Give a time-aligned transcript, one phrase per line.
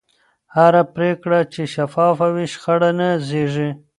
[0.55, 3.69] هره پرېکړه چې شفافه وي، شخړه نه زېږي.